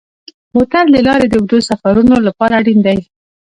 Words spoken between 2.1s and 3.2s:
لپاره اړین دی.